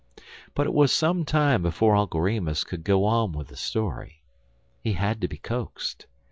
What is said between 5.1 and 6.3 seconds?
to be coaxed.